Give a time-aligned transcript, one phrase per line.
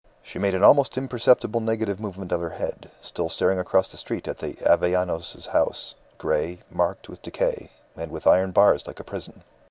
[0.23, 4.27] She made an almost imperceptible negative movement of her head, still staring across the street
[4.27, 9.43] at the Avellanos's house, grey, marked with decay, and with iron bars like a prison.